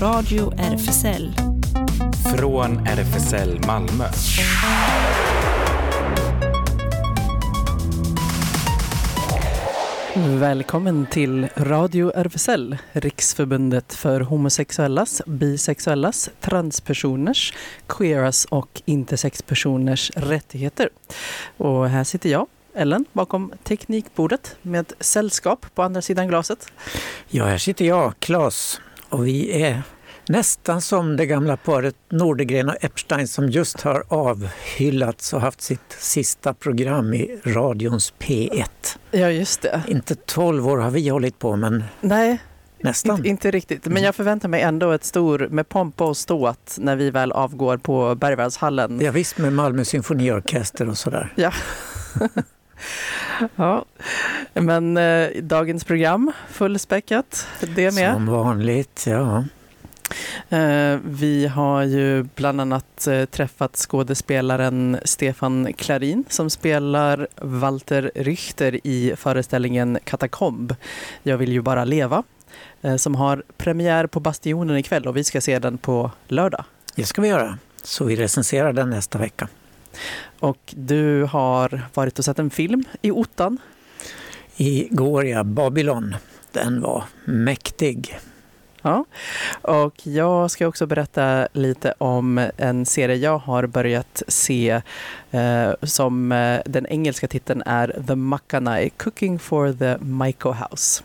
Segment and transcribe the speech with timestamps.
[0.00, 1.34] Radio RFSL.
[2.36, 4.04] Från RFSL Malmö.
[10.38, 17.54] Välkommen till Radio RFSL, Riksförbundet för homosexuellas, bisexuellas, transpersoners,
[17.86, 20.88] queeras och intersexpersoners rättigheter.
[21.56, 26.72] Och här sitter jag, Ellen, bakom teknikbordet med sällskap på andra sidan glaset.
[27.28, 29.82] Ja, här sitter jag, Claes, och vi är
[30.28, 35.96] nästan som det gamla paret Nordegren och Epstein som just har avhyllats och haft sitt
[35.98, 38.64] sista program i radions P1.
[39.10, 39.82] Ja, just det.
[39.88, 42.38] Inte 12 år har vi hållit på, men Nej,
[42.78, 43.16] nästan.
[43.16, 43.86] inte, inte riktigt.
[43.86, 47.76] Men jag förväntar mig ändå ett stor, med pompa och ståt, när vi väl avgår
[47.76, 49.00] på Bergvallshallen.
[49.00, 51.32] Ja, visst med Malmö symfoniorkester och sådär.
[51.36, 51.52] Ja.
[53.56, 53.84] ja.
[54.54, 58.14] Men eh, dagens program, fullspäckat, det med.
[58.14, 59.44] Som vanligt, ja.
[60.48, 68.86] Eh, vi har ju bland annat eh, träffat skådespelaren Stefan Klarin som spelar Walter Richter
[68.86, 70.74] i föreställningen Katakomb.
[71.22, 72.22] Jag vill ju bara leva.
[72.82, 76.64] eh, Som har premiär på Bastionen ikväll och vi ska se den på lördag.
[76.94, 77.58] Det ska vi göra.
[77.82, 79.48] Så vi recenserar den nästa vecka.
[80.40, 83.58] Och du har varit och sett en film i ottan.
[84.56, 86.14] Igår, ja, Babylon.
[86.52, 88.18] Den var mäktig.
[88.82, 89.04] Ja.
[89.62, 94.82] Och jag ska också berätta lite om en serie jag har börjat se
[95.30, 101.02] eh, som eh, den engelska titeln är The Makanai Cooking for the Maiko House.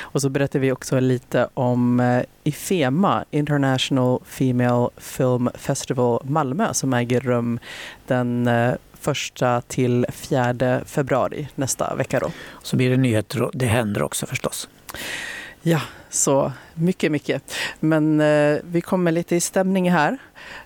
[0.00, 6.94] Och så berättar vi också lite om eh, IFEMA, International Female Film Festival Malmö som
[6.94, 7.58] äger rum
[8.06, 12.18] den eh, första till fjärde februari nästa vecka.
[12.18, 12.30] Då.
[12.62, 14.68] Så blir det nyheter och det händer också förstås.
[15.62, 17.54] Ja, så mycket, mycket.
[17.80, 20.18] Men eh, vi kommer lite i stämning här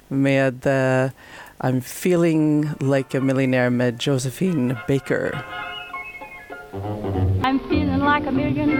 [0.08, 1.10] med eh,
[1.58, 5.38] I'm feeling like a millionaire med Josephine Baker.
[7.42, 7.60] I'm
[8.14, 8.70] like a million.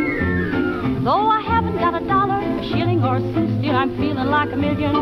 [1.05, 4.53] Though I haven't got a dollar, a shilling, or a cent, still I'm feeling like
[4.53, 4.95] a million.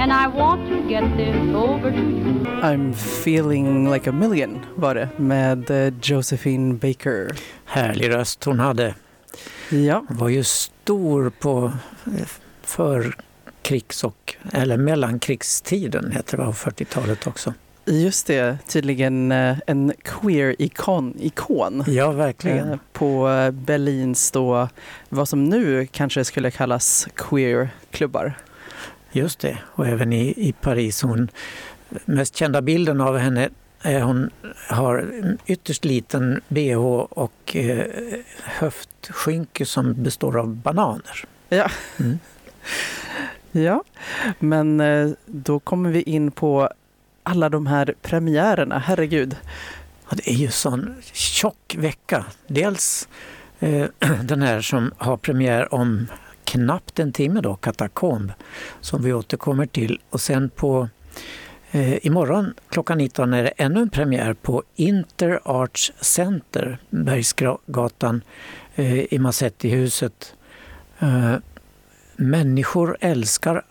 [0.00, 2.46] And I want to get this over to you.
[2.62, 2.92] I'm
[3.24, 7.30] feeling like a million var det med eh, Josephine Baker.
[7.64, 8.94] Härlig röst hon hade.
[9.70, 11.72] Ja, Hon var ju stor på
[12.06, 12.26] eh,
[12.62, 13.16] för
[13.62, 17.54] krigs och, eller mellankrigstiden, heter det, var 40-talet också.
[17.84, 18.58] Just det.
[18.66, 21.14] Tydligen eh, en queer-ikon.
[21.20, 21.84] Ikon.
[21.86, 22.70] Ja, verkligen.
[22.70, 24.68] Eh, På eh, Berlins då,
[25.08, 28.34] vad som nu kanske skulle kallas queer-klubbar.
[29.12, 29.58] Just det.
[29.64, 31.02] Och även i, i Paris.
[31.02, 31.28] Hon,
[32.04, 33.48] mest kända bilden av henne
[33.82, 34.30] är hon
[34.68, 35.12] har
[35.46, 36.76] ytterst liten bh
[37.10, 37.86] och eh,
[38.42, 41.24] höftskynke som består av bananer.
[41.48, 41.70] Ja.
[42.00, 42.18] Mm.
[43.52, 43.84] ja,
[44.38, 44.82] men
[45.26, 46.68] då kommer vi in på
[47.22, 48.78] alla de här premiärerna.
[48.78, 49.36] Herregud.
[50.08, 52.24] Ja, det är ju sån tjock vecka.
[52.46, 53.08] Dels
[53.60, 53.86] eh,
[54.22, 56.06] den här som har premiär om
[56.44, 58.32] knappt en timme då, Katakomb,
[58.80, 60.00] som vi återkommer till.
[60.10, 60.88] Och sen på
[61.70, 68.22] eh, imorgon klockan 19 är det ännu en premiär på Inter Arts Center, Bergsgatan
[68.74, 70.34] eh, i Massettihuset.
[70.98, 71.34] Eh,
[72.16, 73.64] människor älskar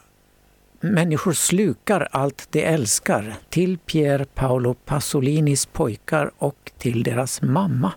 [0.84, 7.94] Människor slukar allt de älskar till Pier Paolo Pasolinis pojkar och till deras mamma.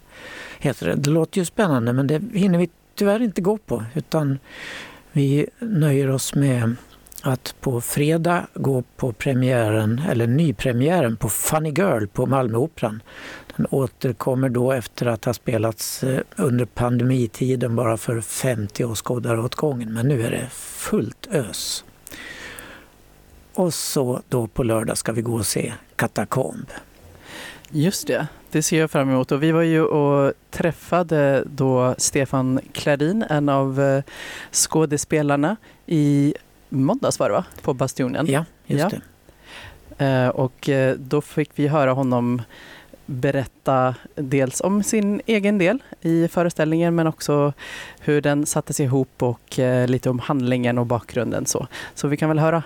[0.58, 0.94] Heter det.
[0.94, 4.38] det låter ju spännande men det hinner vi tyvärr inte gå på utan
[5.12, 6.76] vi nöjer oss med
[7.22, 13.02] att på fredag gå på premiären, eller nypremiären på Funny Girl på Malmöoperan.
[13.56, 19.54] Den återkommer då efter att ha spelats eh, under pandemitiden bara för 50 åskådare åt
[19.54, 21.84] gången men nu är det fullt ös.
[23.54, 26.66] Och så då på lördag ska vi gå och se Katakomb.
[27.70, 29.32] Just det, det ser jag fram emot.
[29.32, 34.02] Och vi var ju och träffade då Stefan Klarin, en av eh,
[34.52, 35.56] skådespelarna
[35.86, 36.34] i
[36.68, 37.44] måndags var det va?
[37.62, 38.26] På Bastionen.
[38.28, 38.98] Ja, just Ja.
[39.98, 40.04] det.
[40.04, 42.42] Eh, Och eh, då fick vi höra honom
[43.06, 47.52] berätta dels om sin egen del i föreställningen men också
[48.00, 51.46] hur den sattes ihop och lite om handlingen och bakgrunden.
[51.46, 52.62] Så, så vi kan väl höra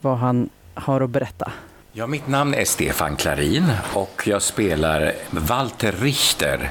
[0.00, 1.52] vad han har att berätta.
[1.92, 6.70] Ja, mitt namn är Stefan Klarin och jag spelar Walter Richter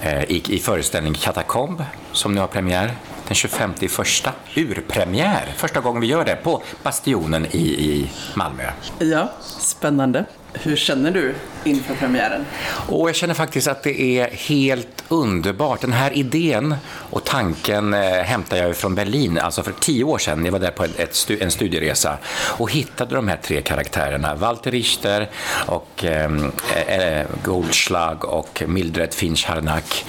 [0.00, 1.82] eh, i, i föreställningen Katakomb
[2.12, 2.94] som nu har premiär
[3.26, 4.32] den 25 första.
[4.56, 8.62] Urpremiär, första gången vi gör det, på Bastionen i, i Malmö.
[8.98, 10.24] Ja, spännande.
[10.62, 11.34] Hur känner du
[11.64, 12.46] inför premiären?
[12.88, 15.80] Och jag känner faktiskt att det är helt underbart.
[15.80, 20.44] Den här idén och tanken eh, hämtar jag från Berlin, alltså för tio år sedan.
[20.44, 24.34] Jag var där på ett, ett en studieresa och hittade de här tre karaktärerna.
[24.34, 25.30] Walter Richter,
[25.66, 30.04] och, ehm, eh, eh, Goldschlag och Mildred Finch Harnack.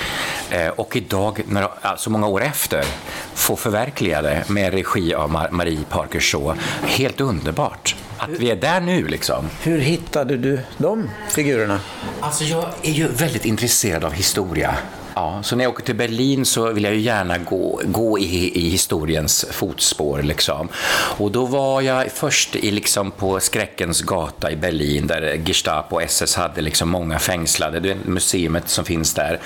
[0.49, 2.85] Eh, och idag, några, alltså många år efter,
[3.33, 6.55] få förverkliga det med regi av Marie Parker Shaw.
[6.83, 9.49] Helt underbart att vi är där nu liksom.
[9.63, 11.79] Hur hittade du de figurerna?
[12.19, 14.75] Alltså jag är ju väldigt intresserad av historia.
[15.17, 18.65] Ja, så när jag åker till Berlin så vill jag ju gärna gå, gå i,
[18.65, 20.21] i historiens fotspår.
[20.21, 20.69] Liksom.
[21.17, 26.03] Och då var jag först i, liksom, på Skräckens gata i Berlin där Gestapo och
[26.03, 27.79] SS hade liksom många fängslade.
[27.79, 29.39] Det är museet som finns där.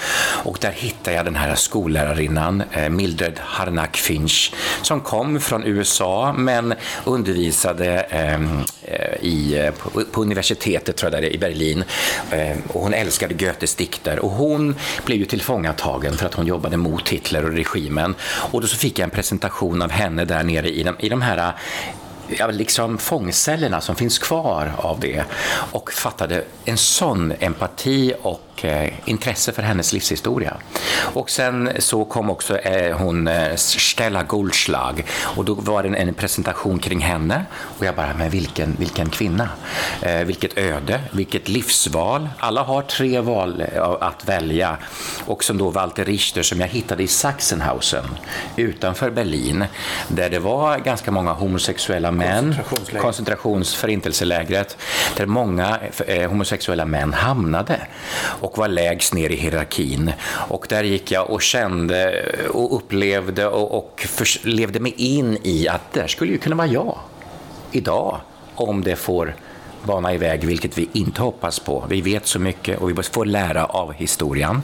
[0.43, 6.33] Och där hittade jag den här skollärarinnan, eh, Mildred Harnack Finch, som kom från USA
[6.37, 6.73] men
[7.05, 11.83] undervisade ehm, eh, i, på, på, universitetet tror jag, där, i Berlin.
[12.31, 14.75] Eh, och hon älskade Goethes dikter och hon
[15.05, 18.15] blev ju tillfångatagen tillfångatagen för att hon jobbade mot Hitler och regimen.
[18.51, 21.21] Och då så fick jag en presentation av henne där nere i de, i de
[21.21, 21.53] här
[22.27, 25.23] ja, liksom fångcellerna som finns kvar av det
[25.71, 30.57] och fattade en sån empati och eh, intresse för hennes livshistoria.
[31.13, 35.95] Och sen så kom också eh, hon eh, Stella Goldschlag och då var det en,
[35.95, 39.49] en, presentation kring henne och jag bara, men vilken, vilken kvinna,
[40.25, 42.29] vilket öde, vilket livsval.
[42.39, 43.63] Alla har tre val
[44.01, 44.77] att välja
[45.25, 48.05] och som då Walter Richter som jag hittade i Sachsenhausen
[48.55, 49.65] utanför Berlin
[50.07, 52.55] där det var ganska många homosexuella män,
[53.01, 54.77] koncentrationsförintelselägret,
[55.17, 55.79] där många
[56.29, 57.87] homosexuella män hamnade.
[58.19, 60.11] Och och var lägst ner i hierarkin.
[60.49, 65.67] Och där gick jag och kände och upplevde och, och för, levde mig in i
[65.67, 66.97] att där skulle ju kunna vara jag
[67.71, 68.19] idag
[68.55, 69.35] om det får
[69.83, 71.85] bana iväg, vilket vi inte hoppas på.
[71.89, 74.61] Vi vet så mycket och vi får lära av historien,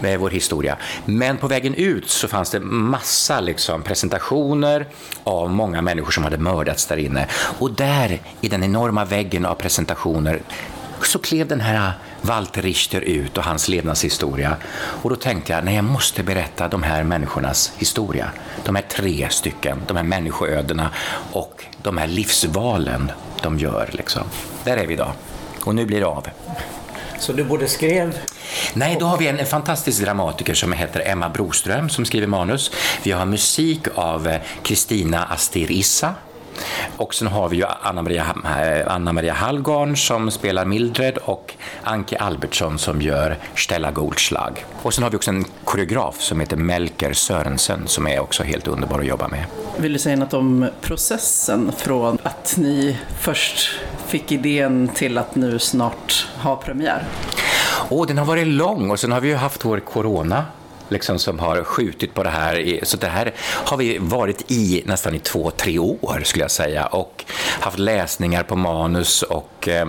[0.00, 0.76] med vår historia.
[1.04, 4.86] Men på vägen ut så fanns det massa liksom, presentationer
[5.24, 7.26] av många människor som hade mördats där inne.
[7.58, 10.42] Och där, i den enorma väggen av presentationer,
[11.06, 14.56] så klev den här Walter Richter ut och hans levnadshistoria.
[14.74, 18.30] Och då tänkte jag, nej jag måste berätta de här människornas historia.
[18.64, 20.90] De här tre stycken, de här människoödena
[21.32, 23.12] och de här livsvalen
[23.42, 23.90] de gör.
[23.92, 24.22] Liksom.
[24.64, 25.12] Där är vi idag.
[25.64, 26.26] Och nu blir det av.
[27.18, 28.18] Så du både skrev
[28.74, 32.70] Nej, då har vi en, en, fantastisk dramatiker som heter Emma Broström som skriver manus.
[33.02, 36.14] Vi har musik av Kristina Astir Issa
[36.96, 42.78] och sen har vi ju Anna-Maria, eh, Anna Hallgarn som spelar Mildred och Anke Albertsson
[42.78, 44.64] som gör Stella Goldschlag.
[44.82, 48.68] Och sen har vi också en koreograf som heter Melker Sörensen som är också helt
[48.68, 49.44] underbar att jobba med.
[49.76, 53.70] Vill du säga något om processen från att ni först
[54.06, 57.04] fick idén till att nu snart ha premiär?
[57.88, 60.44] Oh, den har varit lång och sen har vi ju haft vår corona
[60.88, 62.80] liksom, som har skjutit på det här.
[62.82, 66.86] Så det här har vi varit i nästan i två, tre år skulle jag säga
[66.86, 67.24] och
[67.60, 69.86] haft läsningar på manus och eh,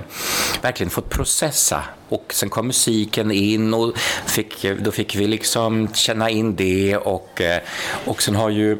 [0.61, 1.83] verkligen fått processa.
[2.09, 7.41] Och sen kom musiken in och fick, då fick vi liksom känna in det och,
[7.41, 7.61] eh,
[8.05, 8.77] och sen har ju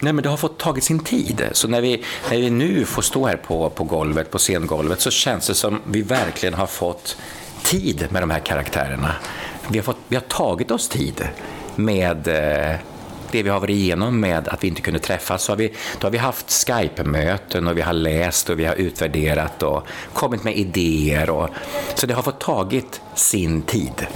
[0.00, 1.48] Nej, men det har fått tagit sin tid.
[1.52, 5.10] Så när vi, när vi nu får stå här på, på golvet, på scengolvet, så
[5.10, 7.16] känns det som vi verkligen har fått
[7.62, 9.14] tid med de här karaktärerna.
[9.68, 11.28] Vi har, fått, vi har tagit oss tid
[11.76, 12.76] med eh,
[13.30, 16.06] det vi har varit igenom med att vi inte kunde träffas, så har vi, då
[16.06, 20.56] har vi haft Skype-möten och vi har läst och vi har utvärderat och kommit med
[20.56, 21.30] idéer.
[21.30, 21.48] Och,
[21.94, 24.06] så det har fått tagit sin tid.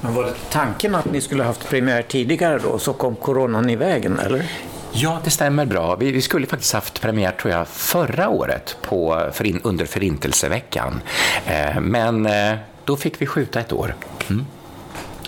[0.00, 3.76] Men var det tanken att ni skulle haft premiär tidigare då, så kom coronan i
[3.76, 4.50] vägen, eller?
[4.92, 5.96] Ja, det stämmer bra.
[5.96, 11.00] Vi, vi, skulle faktiskt haft premiär, tror jag, förra året på, för under Förintelseveckan.
[11.46, 12.54] Eh, men eh,
[12.84, 13.94] då fick vi skjuta ett år.
[14.30, 14.46] Mm.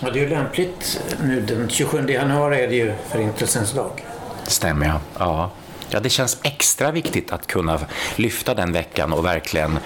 [0.01, 4.05] Ja, det är ju lämpligt nu den 27 januari är det ju Förintelsens dag.
[4.43, 4.99] Stämmer ja.
[5.19, 5.51] ja.
[5.89, 7.79] Ja, det känns extra viktigt att kunna
[8.15, 9.79] lyfta den veckan och verkligen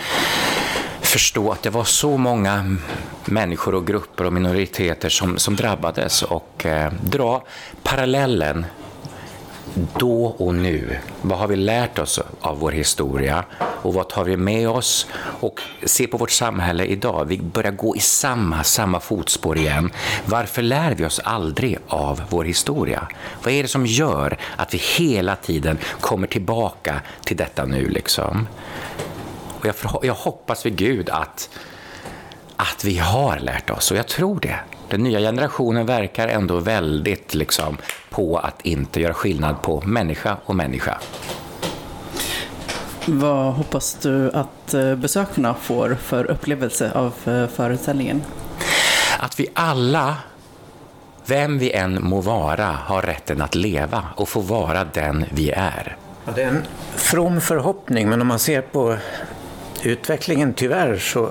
[1.01, 2.77] förstå att det var så många
[3.25, 7.43] människor och grupper och minoriteter som, som drabbades och eh, dra
[7.83, 8.65] parallellen
[9.97, 10.97] då och nu.
[11.21, 15.07] Vad har vi lärt oss av vår historia och vad tar vi med oss?
[15.39, 17.25] Och se på vårt samhälle idag.
[17.25, 19.91] Vi börjar gå i samma, samma fotspår igen.
[20.25, 23.07] Varför lär vi oss aldrig av vår historia?
[23.43, 27.89] Vad är det som gör att vi hela tiden kommer tillbaka till detta nu?
[27.89, 28.47] Liksom?
[29.59, 31.49] Och jag, jag hoppas vid Gud att,
[32.55, 34.59] att vi har lärt oss, och jag tror det.
[34.91, 37.77] Den nya generationen verkar ändå väldigt liksom,
[38.09, 40.97] på att inte göra skillnad på människa och människa.
[43.05, 48.23] Vad hoppas du att eh, besökarna får för upplevelse av eh, föreställningen?
[49.19, 50.17] Att vi alla,
[51.25, 55.97] vem vi än må vara, har rätten att leva och få vara den vi är.
[56.25, 56.63] Ja, det är en
[56.95, 58.97] from förhoppning, men om man ser på
[59.83, 61.29] utvecklingen tyvärr så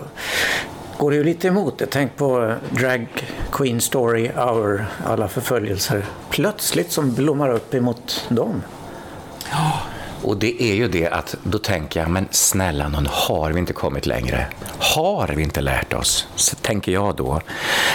[1.00, 1.86] går det ju lite emot det.
[1.86, 3.06] Tänk på eh, Drag
[3.52, 6.04] Queen Story Hour, alla förföljelser.
[6.30, 8.62] Plötsligt som blommar upp emot dem.
[9.50, 9.80] Ja,
[10.22, 13.72] Och det är ju det att då tänker jag, men snälla någon, har vi inte
[13.72, 14.46] kommit längre?
[14.78, 16.26] Har vi inte lärt oss?
[16.36, 17.40] Så tänker jag då.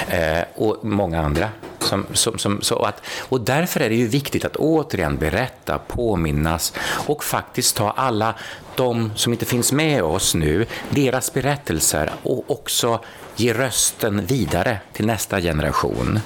[0.07, 1.49] Eh, och många andra.
[1.85, 6.73] Som, som, som, så att, och därför är det ju viktigt att återigen berätta, påminnas
[7.07, 8.35] och faktiskt ta alla
[8.75, 12.99] de som inte finns med oss nu, deras berättelser och också
[13.35, 16.19] ge rösten vidare till nästa generation.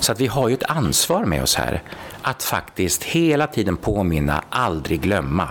[0.00, 1.82] Så att vi har ju ett ansvar med oss här
[2.22, 5.48] att faktiskt hela tiden påminna, aldrig glömma.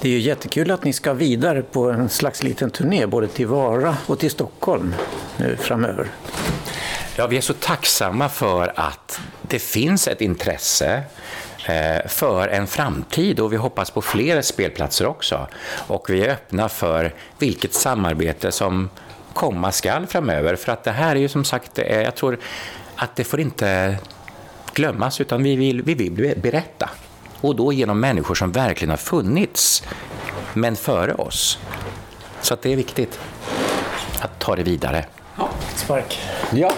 [0.00, 3.46] Det är ju jättekul att ni ska vidare på en slags liten turné både till
[3.46, 4.94] Vara och till Stockholm
[5.36, 6.06] nu framöver.
[7.20, 11.02] Ja, vi är så tacksamma för att det finns ett intresse
[11.66, 15.48] eh, för en framtid och vi hoppas på fler spelplatser också.
[15.86, 18.90] Och vi är öppna för vilket samarbete som
[19.34, 20.56] komma skall framöver.
[20.56, 22.38] För att det här är ju som sagt, jag tror
[22.96, 23.98] att det får inte
[24.74, 26.90] glömmas utan vi vill, vi vill berätta.
[27.40, 29.82] Och då genom människor som verkligen har funnits,
[30.54, 31.58] men före oss.
[32.40, 33.20] Så att det är viktigt
[34.20, 35.04] att ta det vidare.
[35.36, 36.20] Ja, spark.
[36.52, 36.72] Ja.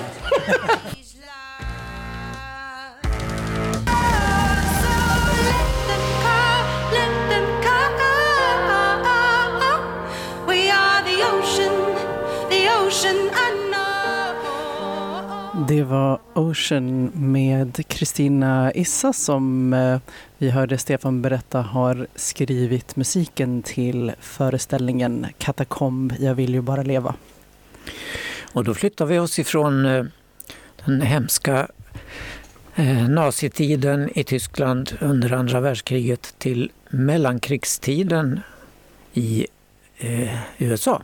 [15.68, 19.98] Det var Ocean med Kristina Issa som eh,
[20.38, 27.14] vi hörde Stefan berätta har skrivit musiken till föreställningen Katakomb, jag vill ju bara leva.
[28.52, 30.04] Och då flyttar vi oss ifrån eh,
[30.84, 31.68] den hemska
[32.74, 38.40] eh, nazitiden i Tyskland under andra världskriget till mellankrigstiden
[39.12, 39.46] i
[39.98, 41.02] eh, USA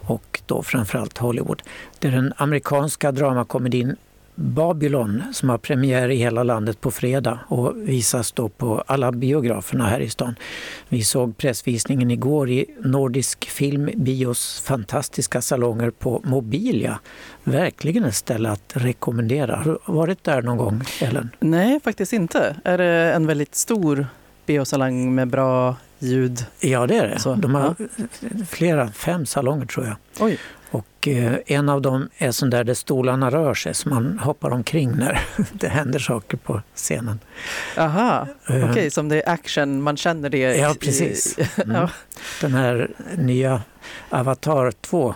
[0.00, 1.62] och då framförallt Hollywood.
[1.98, 3.96] Det är den amerikanska dramakomedin
[4.36, 9.86] Babylon som har premiär i hela landet på fredag och visas då på alla biograferna
[9.86, 10.34] här i stan.
[10.88, 16.98] Vi såg pressvisningen igår i Nordisk Film Bios fantastiska salonger på Mobilia.
[17.44, 19.56] Verkligen ett ställe att rekommendera.
[19.56, 21.30] Har du varit där någon gång, Ellen?
[21.40, 22.56] Nej, faktiskt inte.
[22.64, 24.06] Är det en väldigt stor
[24.46, 26.44] biosalong med bra ljud?
[26.60, 27.18] Ja, det är det.
[27.18, 28.28] Så, De har ja.
[28.48, 29.96] flera, fem salonger tror jag.
[30.20, 30.38] Oj.
[30.76, 34.50] Och eh, en av dem är sån där där stolarna rör sig så man hoppar
[34.50, 35.20] omkring när
[35.52, 37.18] det händer saker på scenen.
[37.76, 38.56] Aha, eh.
[38.56, 40.56] okej, okay, som det är action, man känner det?
[40.56, 41.38] Ja, precis.
[41.66, 41.88] Mm.
[42.40, 43.62] Den här nya
[44.10, 45.14] Avatar 2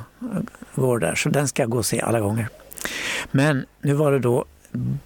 [0.74, 2.48] går där, så den ska jag gå och se alla gånger.
[3.30, 4.44] Men nu var det då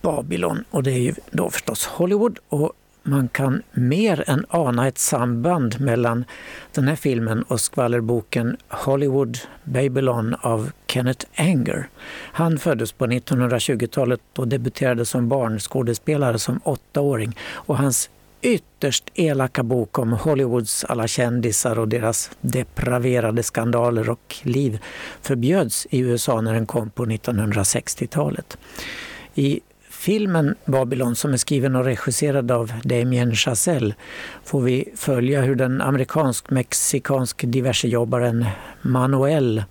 [0.00, 2.72] Babylon och det är ju då förstås Hollywood och
[3.04, 6.24] man kan mer än ana ett samband mellan
[6.72, 11.88] den här filmen och skvallerboken Hollywood Babylon av Kenneth Anger.
[12.32, 17.36] Han föddes på 1920-talet och debuterade som barnskådespelare som åttaåring.
[17.40, 18.10] Och hans
[18.42, 24.78] ytterst elaka bok om Hollywoods alla kändisar och deras depraverade skandaler och liv
[25.22, 28.58] förbjöds i USA när den kom på 1960-talet.
[29.34, 29.60] I
[30.04, 33.94] filmen Babylon som är skriven och regisserad av Damien Chazelle
[34.44, 38.46] får vi följa hur den amerikansk-mexikansk diversejobbaren
[38.82, 39.64] Manuel,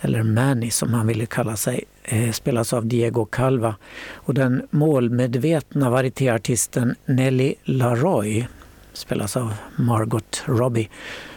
[0.00, 3.74] eller Manny som han ville kalla sig, eh, spelas av Diego Calva
[4.12, 8.46] och den målmedvetna varietéartisten Nelly Laroy
[8.92, 10.88] spelas av Margot Robbie.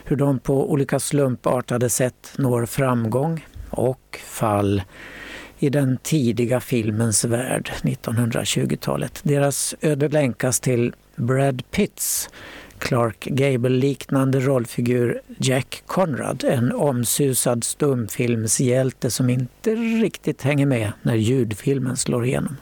[0.04, 4.82] Hur de på olika slumpartade sätt når framgång och fall
[5.60, 9.20] i den tidiga filmens värld, 1920-talet.
[9.24, 12.30] Deras öde länkas till Brad Pitts
[12.80, 21.98] Clark Gable-liknande rollfigur Jack Conrad, en omsusad stumfilmshjälte som inte riktigt hänger med när ljudfilmen
[21.98, 22.58] slår igenom.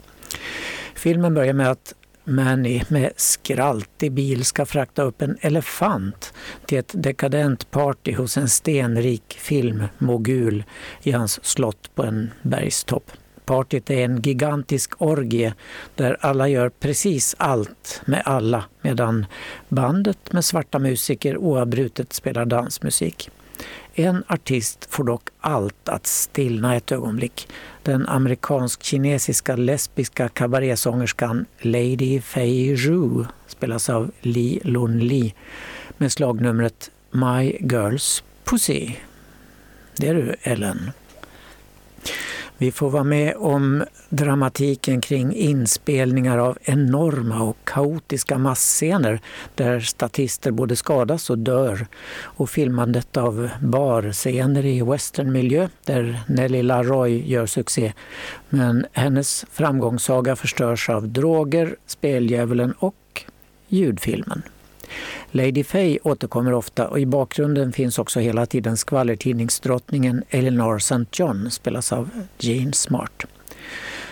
[0.95, 1.93] Filmen börjar med att
[2.29, 6.33] Manny med skraltig bil ska frakta upp en elefant
[6.65, 10.63] till ett dekadent party hos en stenrik filmmogul
[11.03, 13.11] i hans slott på en bergstopp.
[13.45, 15.53] Partyt är en gigantisk orgie
[15.95, 19.25] där alla gör precis allt med alla medan
[19.69, 23.29] bandet med svarta musiker oavbrutet spelar dansmusik.
[23.99, 27.47] En artist får dock allt att stillna ett ögonblick.
[27.83, 35.33] Den amerikansk-kinesiska lesbiska kabarésångerskan Lady Fei Zhu spelas av Li Lun Li
[35.97, 38.91] med slagnumret My Girls Pussy.
[39.95, 40.91] Det är du, Ellen.
[42.59, 49.19] Vi får vara med om dramatiken kring inspelningar av enorma och kaotiska massscener
[49.55, 51.87] där statister både skadas och dör
[52.19, 57.93] och filmandet av barscener i westernmiljö där Nelly LaRoy gör succé.
[58.49, 63.23] Men hennes framgångssaga förstörs av droger, speldjävulen och
[63.67, 64.41] ljudfilmen.
[65.37, 71.05] Lady Fay återkommer ofta och i bakgrunden finns också hela tiden skvallertidningsdrottningen Eleanor St.
[71.11, 73.25] John, spelas av Jean Smart.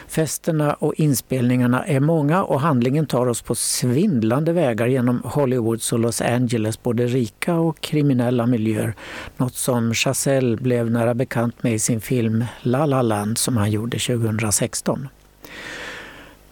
[0.08, 6.00] Festerna och inspelningarna är många och handlingen tar oss på svindlande vägar genom Hollywoods och
[6.00, 8.94] Los Angeles både rika och kriminella miljöer.
[9.38, 13.72] Något som Chazelle blev nära bekant med i sin film La La Land som han
[13.72, 15.08] gjorde 2016.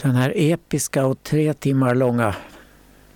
[0.01, 2.35] Den här episka och tre timmar långa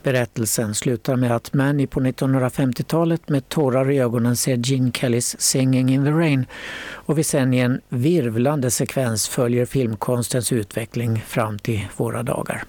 [0.07, 5.89] Berättelsen slutar med att Manny på 1950-talet med tårar i ögonen ser Gene Kellys Singing
[5.89, 6.45] in the Rain
[6.91, 12.63] och vi sen i en virvlande sekvens följer filmkonstens utveckling fram till våra dagar.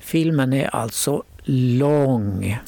[0.00, 2.58] Filmen är alltså lång.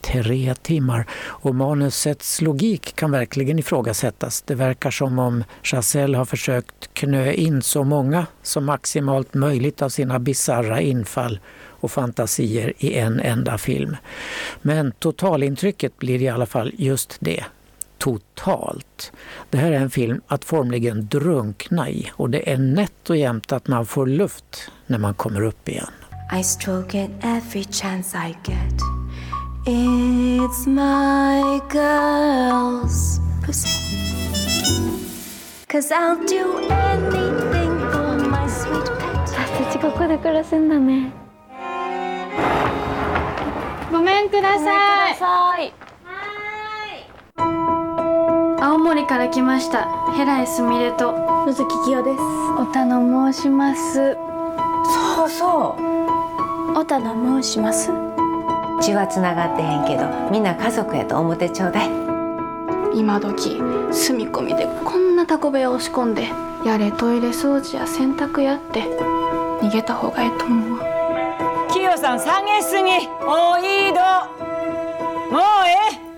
[0.00, 1.06] Tre timmar.
[1.24, 4.42] Och manusets logik kan verkligen ifrågasättas.
[4.42, 9.88] Det verkar som om Chazelle har försökt knö in så många som maximalt möjligt av
[9.88, 11.38] sina bizarra infall
[11.83, 13.97] och fantasier i en enda film.
[14.61, 17.43] Men totalintrycket blir i alla fall just det.
[17.97, 19.11] Totalt.
[19.49, 23.51] Det här är en film att formligen drunkna i och det är nätt och jämnt
[23.51, 25.91] att man får luft när man kommer upp igen.
[26.39, 28.79] I stroke it every chance I get
[29.65, 33.69] It's my girl's pussy
[35.67, 41.11] Cause I'll do anything for my sweet pet 私たちここで暮らすんだね
[43.94, 45.72] ごめんください。
[48.60, 50.12] 青森から来ました。
[50.14, 51.12] ヘラエスミレと。
[51.46, 52.20] 野月清です。
[52.58, 54.16] おたの申します。
[55.14, 56.76] そうそう。
[56.76, 57.92] おたの申します
[58.80, 61.88] 血はつながってへんけどみんな家族やと思ってちょうだい。
[62.98, 63.60] 今時
[63.92, 66.30] 住み込みでこんなタコ部屋押し込んで
[66.66, 68.82] やれトイレ掃除や洗濯やって
[69.62, 70.83] 逃げた方がいいと思うわ
[71.73, 72.83] 清さん下げすぎ
[73.25, 73.99] もういいど
[75.31, 76.09] もうええ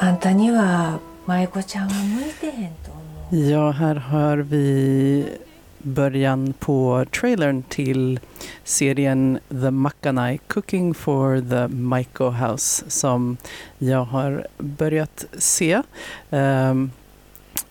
[0.00, 5.38] あんたには舞子ちゃんが向いてへんと思う Ja, här hör vi
[5.84, 8.20] början på trailern till
[8.64, 13.36] serien The Makanai Cooking for the Maiko House som
[13.78, 15.82] jag har börjat se.
[16.30, 16.90] Um,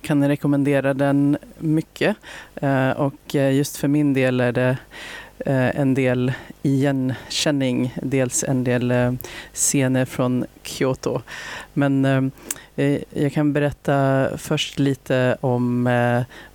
[0.02, 2.18] kan rekommendera den mycket
[2.64, 4.76] uh, och just för min del är det uh,
[5.47, 9.13] Eh, en del igenkänning, dels en del eh,
[9.53, 11.21] scener från Kyoto.
[11.73, 12.05] Men
[12.77, 15.89] eh, jag kan berätta först lite om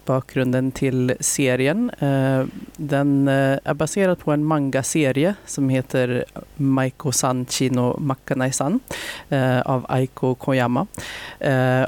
[0.05, 1.91] bakgrunden till serien.
[2.77, 8.79] Den är baserad på en manga-serie som heter Maiko-san Chino Makanai-san
[9.65, 10.87] av Aiko Koyama.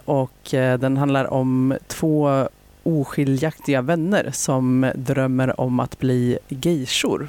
[0.05, 2.47] Och den handlar om två
[2.85, 7.27] oskiljaktiga vänner som drömmer om att bli geishor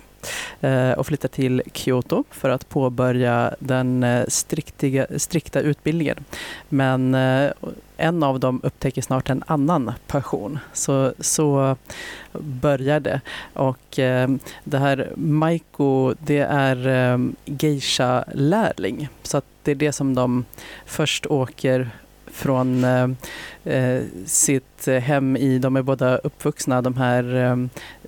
[0.61, 6.25] eh, och flytta till Kyoto för att påbörja den eh, striktiga, strikta utbildningen.
[6.69, 7.51] Men eh,
[7.97, 10.59] en av dem upptäcker snart en annan passion.
[10.73, 11.77] Så, så
[12.39, 13.21] börjar det.
[13.53, 14.29] Och eh,
[14.65, 19.09] det här Maiko, det är eh, geisha-lärling.
[19.23, 20.45] Så att det är det som de
[20.87, 21.91] först åker
[22.37, 23.09] från eh,
[23.65, 27.57] eh, sitt hem i, de är båda uppvuxna, de här eh,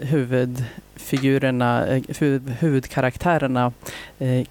[0.07, 2.03] huvudfigurerna, eh,
[2.59, 3.73] huvudkaraktärerna
[4.19, 4.47] eh,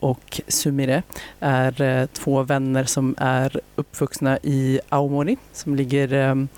[0.00, 1.02] och Sumire
[1.40, 6.48] är eh, två vänner som är uppvuxna i Aomori som ligger,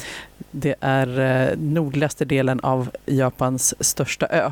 [0.50, 4.50] det är nordligaste delen av Japans största ö.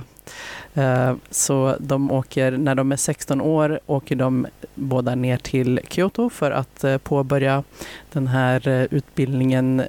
[0.78, 6.30] Eh, så de åker, när de är 16 år, åker de båda ner till Kyoto
[6.30, 7.64] för att eh, påbörja
[8.12, 9.82] den här eh, utbildningen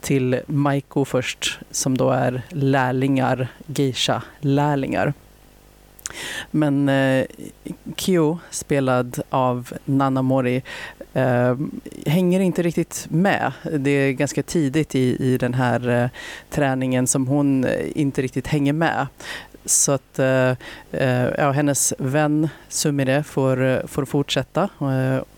[0.00, 5.12] till Maiko först, som då är lärlingar, geisha-lärlingar.
[6.50, 7.24] Men eh,
[7.96, 10.62] Kyo, spelad av Nana Mori,
[11.12, 11.56] eh,
[12.06, 13.52] hänger inte riktigt med.
[13.78, 16.08] Det är ganska tidigt i, i den här eh,
[16.50, 19.06] träningen som hon inte riktigt hänger med
[19.64, 20.50] så att eh,
[20.92, 24.68] eh, ja, hennes vän Sumire får, eh, får fortsätta.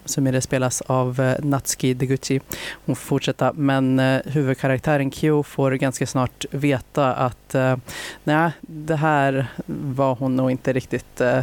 [0.04, 2.40] Sumire spelas av eh, Natsuki Deguchi.
[2.86, 7.76] Hon får fortsätta men eh, huvudkaraktären Kyo får ganska snart veta att eh,
[8.24, 11.42] nej, det här var hon nog inte riktigt eh,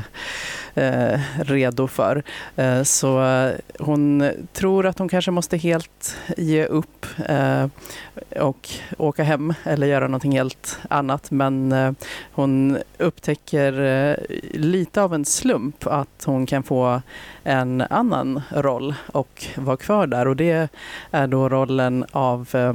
[1.40, 2.24] redo för.
[2.84, 7.68] Så hon tror att hon kanske måste helt ge upp eh,
[8.40, 11.32] och åka hem eller göra någonting helt annat.
[11.32, 11.76] Men
[12.32, 13.74] hon upptäcker
[14.54, 17.02] lite av en slump att hon kan få
[17.44, 20.28] en annan roll och vara kvar där.
[20.28, 20.70] Och det
[21.12, 22.74] är då rollen av, eh,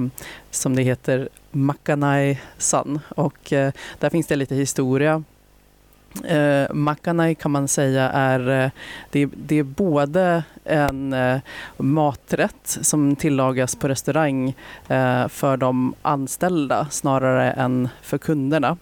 [0.50, 3.00] som det heter, Makanai-san.
[3.08, 5.22] Och eh, där finns det lite historia
[6.24, 8.70] Eh, Makanai kan man säga är, eh,
[9.10, 11.38] det, det är både en eh,
[11.76, 14.54] maträtt som tillagas på restaurang
[14.88, 18.76] eh, för de anställda snarare än för kunderna.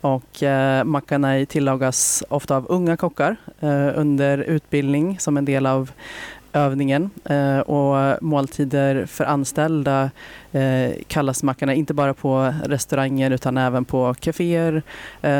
[0.00, 5.90] Och eh, Makanai tillagas ofta av unga kockar eh, under utbildning som en del av
[6.56, 10.10] övningen eh, och måltider för anställda
[10.52, 14.82] eh, kallas mackarna inte bara på restauranger utan även på kaféer,
[15.22, 15.30] eh,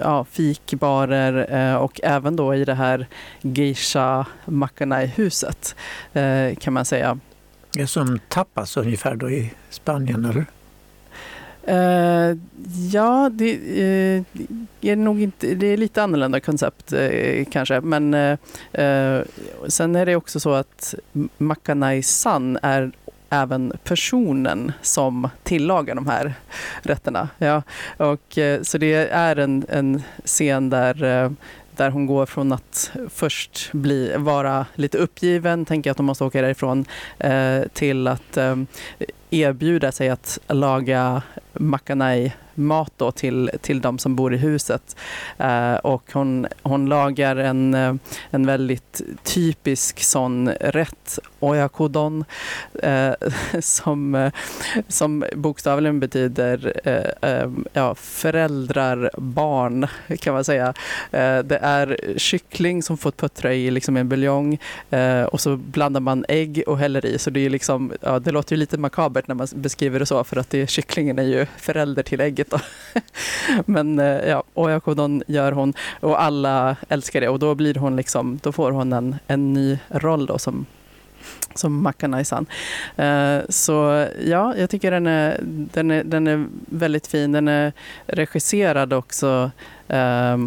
[0.00, 3.06] ja, fikbarer eh, och även då i det här
[3.42, 5.76] geisha-mackarna i huset
[6.12, 7.18] eh, kan man säga.
[7.72, 10.46] Det är som tapas ungefär då i Spanien eller?
[11.68, 12.38] Uh,
[12.92, 14.24] ja, det uh,
[14.80, 17.80] är nog inte, det är lite annorlunda koncept uh, kanske.
[17.80, 18.38] Men
[19.68, 20.94] sen är det också så att
[21.38, 22.92] Makanai-san är
[23.30, 26.34] även personen som tillagar de här
[26.82, 27.28] rätterna.
[27.38, 27.62] Ja,
[27.96, 31.30] och, så det är en, en scen där
[31.76, 36.42] där hon går från att först bli, vara lite uppgiven, tänker att hon måste åka
[36.42, 36.84] därifrån,
[37.18, 38.56] eh, till att eh,
[39.32, 44.96] erbjuda sig att laga makanai mat då till, till de som bor i huset.
[45.38, 47.94] Eh, och hon, hon lagar en, eh,
[48.30, 52.24] en väldigt typisk sån rätt, oyakodon,
[52.82, 53.12] eh,
[53.60, 54.32] som, eh,
[54.88, 59.86] som bokstavligen betyder eh, eh, ja, föräldrar, barn
[60.18, 60.74] kan man säga.
[61.10, 64.58] Eh, det är kyckling som fått puttra i liksom en buljong
[65.28, 67.18] och så blandar man ägg och häller i.
[67.18, 70.24] Så det, är liksom, ja, det låter ju lite makabert när man beskriver det så
[70.24, 72.41] för att det, kycklingen är ju förälder till ägget.
[72.50, 72.58] Då.
[73.66, 78.38] Men eh, ja, oyakodon gör hon och alla älskar det och då blir hon liksom,
[78.42, 80.66] då får hon en, en ny roll då som
[81.54, 82.46] som Makanaisan.
[82.98, 87.32] Uh, eh, så ja, jag tycker den är, den, är, den är väldigt fin.
[87.32, 87.72] Den är
[88.06, 89.50] regisserad också
[89.92, 90.46] uh,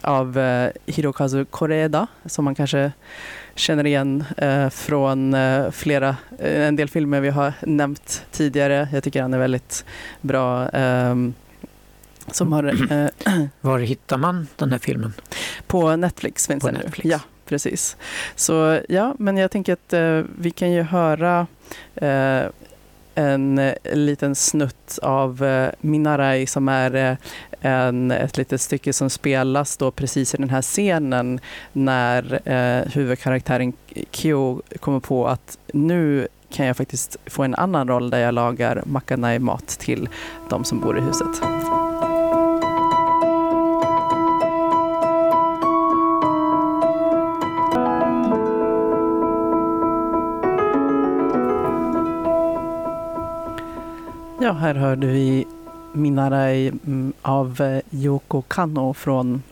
[0.00, 2.92] av uh, Hirokazu Koreda som man kanske
[3.54, 8.88] känner igen eh, från eh, flera, eh, en del filmer vi har nämnt tidigare.
[8.92, 9.84] Jag tycker han är väldigt
[10.20, 10.68] bra.
[10.68, 11.34] Ehm,
[12.30, 12.74] som har,
[13.60, 15.12] Var hittar man den här filmen?
[15.66, 16.90] På Netflix finns den nu.
[17.02, 17.96] Ja, precis.
[18.36, 21.46] Så ja, men jag tänker att vi kan ju höra
[23.14, 25.44] en liten snutt av
[25.80, 27.16] Minarai som är
[27.64, 31.40] en, ett litet stycke som spelas då precis i den här scenen
[31.72, 33.72] när eh, huvudkaraktären
[34.10, 38.82] Kyo kommer på att nu kan jag faktiskt få en annan roll där jag lagar
[38.86, 40.08] makanai-mat till
[40.48, 41.40] de som bor i huset.
[54.40, 55.46] Ja, här hörde vi
[55.94, 59.42] Minarai mm, av eh, Yoko Kanno från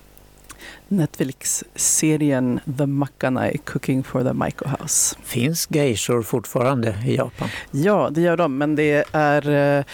[0.89, 5.17] Netflix-serien The Makanai Cooking for the Maiko House.
[5.23, 7.49] Finns geishor fortfarande i Japan?
[7.71, 9.85] Ja, det gör de, men det är eh,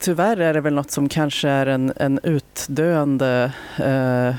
[0.00, 4.34] Tyvärr är det väl något som kanske är en, en utdöende eh,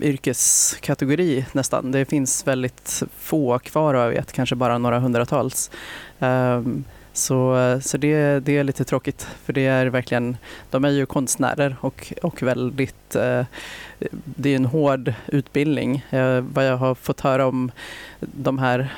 [0.00, 1.92] yrkeskategori nästan.
[1.92, 5.70] Det finns väldigt få kvar och jag vet kanske bara några hundratals.
[6.18, 10.36] Um, så, så det, det är lite tråkigt för det är verkligen,
[10.70, 13.44] de är ju konstnärer och, och väldigt, eh,
[14.24, 16.06] det är en hård utbildning.
[16.10, 17.70] Eh, vad jag har fått höra om
[18.20, 18.92] de här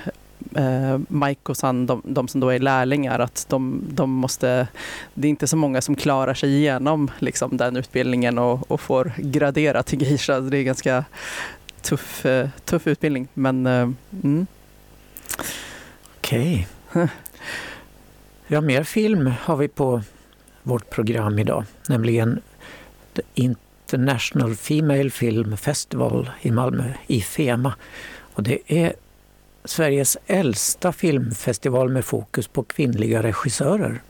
[0.57, 4.67] eh, Mike och San, de, de, som då är lärlingar, att de, de måste,
[5.15, 9.13] det är inte så många som klarar sig igenom liksom, den utbildningen och, och får
[9.17, 10.41] gradera till geisha.
[10.41, 11.05] Det är ganska
[11.83, 13.29] tuff, eh, tuff utbildning.
[13.35, 13.91] Men, eh,
[14.23, 14.47] mm.
[16.19, 16.69] Okej.
[16.91, 17.07] Okay.
[18.53, 20.03] Ja, mer film har vi på
[20.63, 22.41] vårt program idag, nämligen
[23.15, 27.75] The International Female Film Festival i Malmö, IFEMA.
[28.35, 28.93] Och det är
[29.65, 34.01] Sveriges äldsta filmfestival med fokus på kvinnliga regissörer.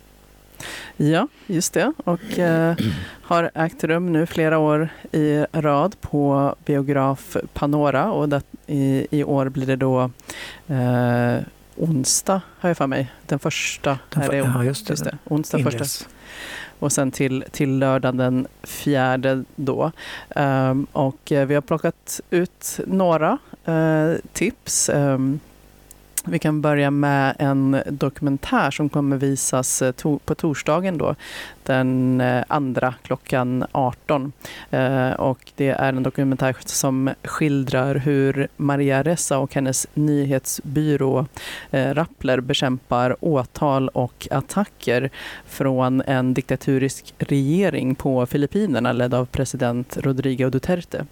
[0.96, 1.92] Ja, just det.
[2.04, 2.76] Och eh,
[3.22, 8.12] har ägt rum nu flera år i rad på biograf Panora.
[8.12, 10.10] Och det, i, i år blir det då
[10.66, 11.42] eh,
[11.76, 13.12] onsdag, har jag för mig.
[13.26, 13.98] Den första.
[14.08, 14.92] Den för, ja, just det.
[14.92, 15.78] Just det onsdag Ingress.
[15.78, 16.10] första.
[16.78, 19.92] Och sen till, till lördagen den fjärde då.
[20.36, 24.88] Um, och eh, vi har plockat ut några uh, tips.
[24.88, 25.40] Um,
[26.24, 31.14] vi kan börja med en dokumentär som kommer visas eh, to på torsdagen då,
[31.62, 34.32] den eh, andra klockan 18.
[34.70, 41.26] Eh, och det är en dokumentär som skildrar hur Maria Ressa och hennes nyhetsbyrå
[41.70, 45.10] eh, Rappler bekämpar åtal och attacker
[45.46, 51.06] från en diktaturisk regering på Filippinerna ledd av president Rodrigo Duterte.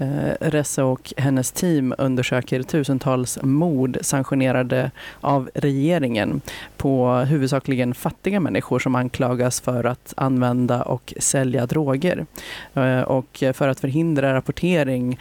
[0.00, 6.40] Eh, Ressa och hennes team undersöker tusentals mord sanktionerade av regeringen
[6.76, 12.26] på huvudsakligen fattiga människor som anklagas för att använda och sälja droger.
[12.74, 15.18] Eh, och för att förhindra rapportering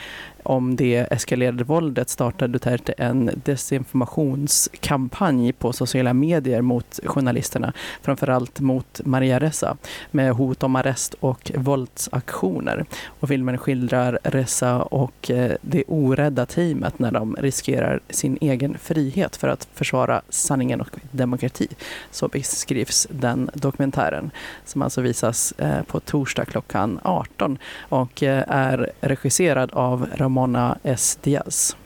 [0.50, 9.02] om det eskalerade våldet startade Duterte en desinformationskampanj på sociala medier mot journalisterna, framförallt mot
[9.06, 9.78] Maria Ressa,
[10.12, 12.86] med hot om arrest och våldsaktioner.
[13.06, 19.36] Och filmen skildrar Ressa och eh, det orädda teamet när de riskerar sin egen frihet
[19.36, 21.68] för att försvara sanningen och demokrati.
[22.12, 24.32] Så beskrivs den dokumentären
[24.66, 30.08] som alltså visas eh, på torsdag klockan 18 och eh, är regisserad av
[30.40, 31.20] Mona S.
[31.22, 31.78] Diaz.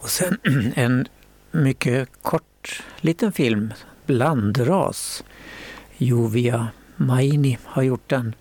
[0.00, 0.38] Och sen
[0.74, 1.08] en
[1.50, 3.72] mycket kort liten film,
[4.06, 5.24] Blandras.
[5.96, 8.34] Jovia Maini har gjort den.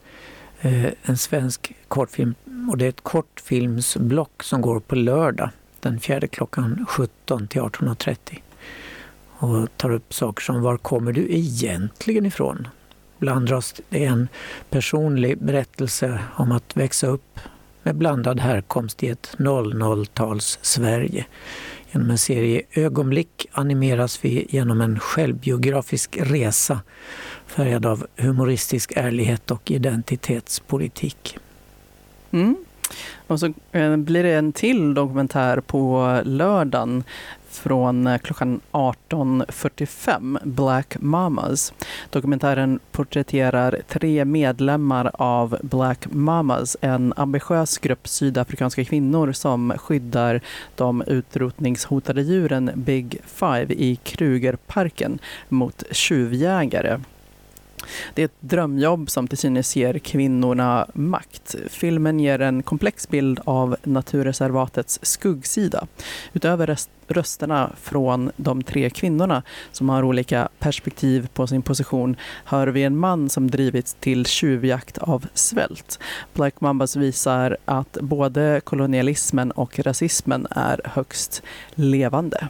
[0.62, 2.36] Eh, en svensk kortfilm
[2.70, 8.18] och det är ett kortfilmsblock som går på lördag den fjärde klockan 17 till 18.30
[9.38, 12.68] och tar upp saker som var kommer du egentligen ifrån?
[13.18, 14.28] Blandras, det är en
[14.70, 17.40] personlig berättelse om att växa upp
[17.86, 21.26] med blandad härkomst i ett 00-tals Sverige.
[21.91, 26.82] Genom en serie ögonblick animeras vi genom en självbiografisk resa
[27.48, 31.38] färgad av humoristisk ärlighet och identitetspolitik.
[32.32, 32.56] Mm.
[33.28, 37.04] Och så eh, blir det en till dokumentär på lördagen
[37.60, 41.74] från eh, klockan 18.45, Black Mamas.
[42.10, 50.41] Dokumentären porträtterar tre medlemmar av Black Mamas, en ambitiös grupp sydafrikanska kvinnor som skyddar
[50.76, 57.00] de utrotningshotade djuren Big Five i Krugerparken mot tjuvjägare.
[58.13, 61.56] Det är ett drömjobb som till synes ger kvinnorna makt.
[61.69, 65.88] Filmen ger en komplex bild av naturreservatets skuggsida.
[66.34, 72.84] Utöver rösterna från de tre kvinnorna som har olika perspektiv på sin position hör vi
[72.84, 76.00] en man som drivits till tjuvjakt av svält.
[76.34, 81.41] Black Mambas visar att både kolonialismen och rasismen är högst
[81.76, 82.48] levande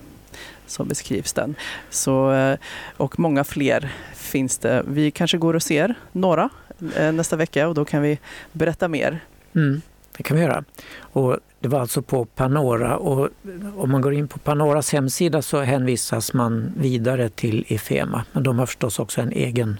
[0.67, 1.55] så beskrivs den.
[1.89, 2.57] Så, eh,
[2.97, 4.83] och många fler finns det.
[4.87, 6.49] Vi kanske går och ser några
[6.97, 8.19] eh, nästa vecka och då kan vi
[8.51, 9.19] berätta mer.
[9.55, 9.81] Mm,
[10.17, 10.63] det kan vi göra.
[10.99, 13.29] Och det var alltså på Panora och
[13.75, 18.25] om man går in på Panoras hemsida så hänvisas man vidare till Ifema.
[18.31, 19.79] Men de har förstås också en egen,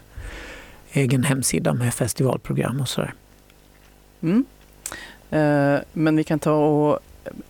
[0.91, 3.13] egen hemsida med festivalprogram och sådär.
[4.21, 4.45] Mm.
[5.29, 6.99] Eh, men vi kan ta och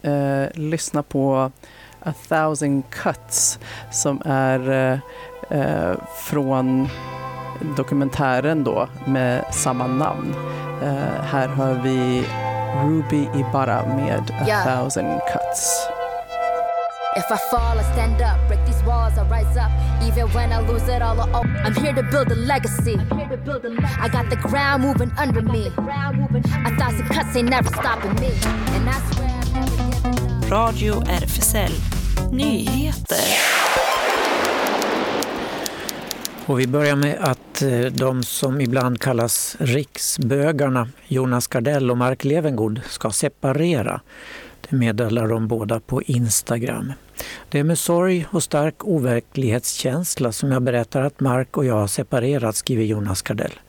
[0.10, 1.52] eh, lyssna på
[2.08, 3.60] A thousand cuts
[3.92, 5.00] som är eh,
[5.60, 6.90] eh, från
[7.78, 10.36] dokumentären då med samma namn.
[10.84, 12.26] Eh, här hör vi
[12.84, 14.66] Ruby Ibarra med A yeah.
[14.66, 15.88] thousand cuts.
[17.18, 19.72] If I fall, I stand up, break these walls, I rise up.
[20.04, 23.00] Even when I lose it all, oh, I'm here to build a legacy.
[24.02, 25.72] I got the ground moving under me.
[26.66, 28.32] A thousand cuts ain't never stopping me.
[28.76, 29.36] And I swear
[30.50, 31.95] Radio RFSL
[32.36, 33.56] Nyheter.
[36.46, 42.24] Och vi börjar med att eh, de som ibland kallas riksbögarna, Jonas Gardell och Mark
[42.24, 44.02] Levengood, ska separera.
[44.70, 46.94] Det meddelar de båda på Instagram.
[47.50, 51.88] Det är med sorg och stark overklighetskänsla som jag berättar att Mark och jag har
[51.88, 53.60] separerat, skriver Jonas Gardell.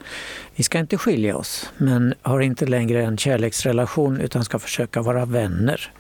[0.55, 5.25] Vi ska inte skilja oss, men har inte längre en kärleksrelation utan ska försöka vara
[5.25, 5.93] vänner.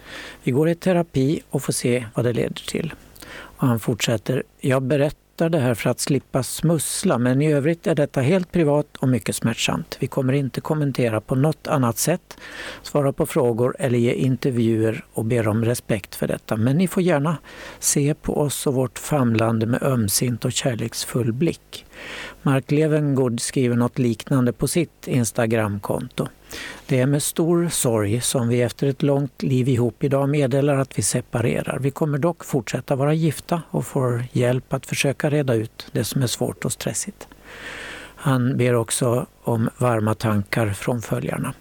[0.43, 2.95] Vi går i terapi och får se vad det leder till.
[3.29, 7.87] Och han fortsätter, jag berättar berättar det här för att slippa smussla men i övrigt
[7.87, 9.97] är detta helt privat och mycket smärtsamt.
[10.01, 12.37] Vi kommer inte kommentera på något annat sätt,
[12.83, 16.57] svara på frågor eller ge intervjuer och ber om respekt för detta.
[16.57, 17.37] Men ni får gärna
[17.79, 21.86] se på oss och vårt famlande med ömsint och kärleksfull blick.
[22.43, 26.29] Mark Levengood skriver något liknande på sitt Instagramkonto.
[26.87, 30.99] Det är med stor sorg som vi efter ett långt liv ihop idag meddelar att
[30.99, 31.79] vi separerar.
[31.79, 36.23] Vi kommer dock fortsätta vara gifta och får hjälp att försöka reda ut det som
[36.23, 37.29] är svårt och stressigt.
[38.17, 41.55] Han ber också om varma tankar från följarna.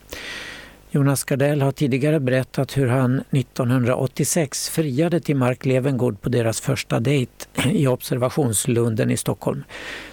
[0.95, 6.99] Jonas Gardell har tidigare berättat hur han 1986 friade till Mark Levengood på deras första
[6.99, 9.63] dejt i observationslunden i Stockholm.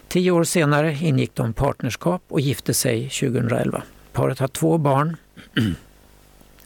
[0.08, 3.82] Tio år senare ingick de partnerskap och gifte sig 2011.
[4.12, 5.16] Paret har två barn.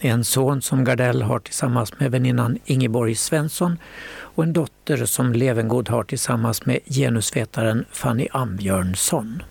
[0.00, 3.79] En son som Gardell har tillsammans med väninnan Ingeborg Svensson
[4.18, 9.42] och en dotter som Levengood har tillsammans med genusvetaren Fanny Ambjörnsson.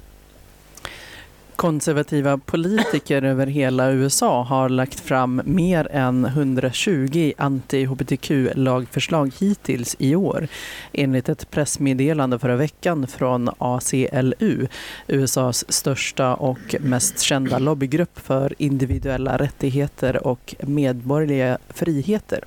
[1.56, 10.48] Konservativa politiker över hela USA har lagt fram mer än 120 anti-hbtq-lagförslag hittills i år
[10.94, 14.68] enligt ett pressmeddelande förra veckan från ACLU,
[15.08, 22.39] USAs största och mest kända lobbygrupp för individuella rättigheter och medborgerliga friheter.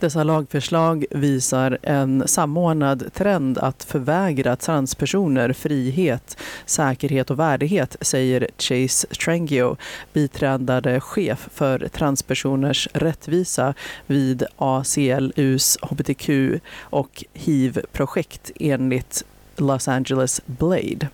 [0.00, 9.06] Dessa lagförslag visar en samordnad trend att förvägra transpersoner frihet, säkerhet och värdighet, säger Chase
[9.06, 9.76] Trengio,
[10.12, 13.74] biträdande chef för transpersoners rättvisa
[14.06, 16.30] vid ACLUs hbtq
[16.80, 19.24] och hiv-projekt enligt
[19.56, 21.08] Los Angeles Blade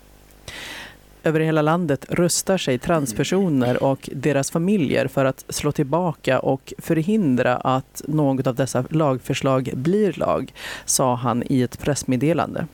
[1.24, 7.56] över hela landet rustar sig transpersoner och deras familjer för att slå tillbaka och förhindra
[7.56, 10.52] att något av dessa lagförslag blir lag,
[10.84, 12.66] sa han i ett pressmeddelande.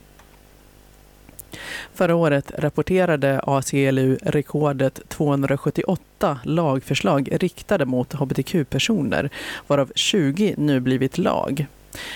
[1.93, 9.29] Förra året rapporterade ACLU rekordet 278 lagförslag riktade mot hbtq-personer,
[9.67, 11.67] varav 20 nu blivit lag.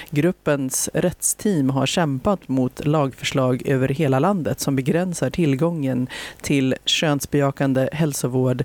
[0.09, 6.07] Gruppens rättsteam har kämpat mot lagförslag över hela landet som begränsar tillgången
[6.41, 8.63] till könsbejakande hälsovård,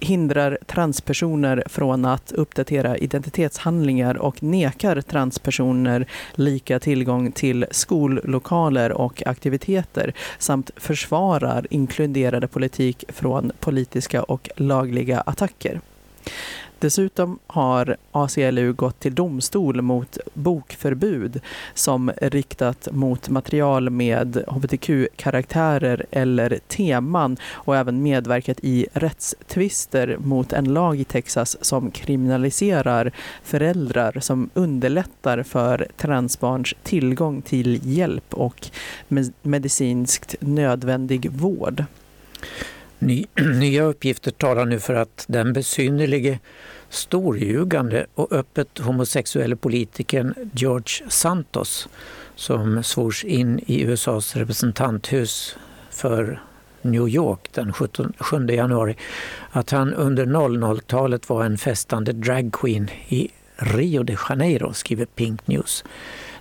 [0.00, 10.12] hindrar transpersoner från att uppdatera identitetshandlingar och nekar transpersoner lika tillgång till skollokaler och aktiviteter
[10.38, 15.80] samt försvarar inkluderade politik från politiska och lagliga attacker.
[16.82, 21.40] Dessutom har ACLU gått till domstol mot bokförbud
[21.74, 30.64] som riktat mot material med hbtq-karaktärer eller teman och även medverkat i rättstvister mot en
[30.64, 38.70] lag i Texas som kriminaliserar föräldrar som underlättar för transbarns tillgång till hjälp och
[39.42, 41.84] medicinskt nödvändig vård.
[43.02, 43.26] Ny,
[43.58, 46.38] nya uppgifter talar nu för att den besynnerlige,
[46.88, 51.88] storljugande och öppet homosexuelle politikern George Santos
[52.36, 55.56] som svors in i USAs representanthus
[55.90, 56.42] för
[56.82, 58.96] New York den 17, 7 januari
[59.50, 65.84] att han under 00-talet var en festande dragqueen i Rio de Janeiro, skriver Pink News.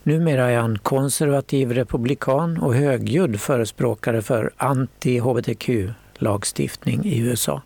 [0.04, 7.62] Numera är han konservativ republikan och högljudd förespråkare för anti-hbtq lagstiftning i USA.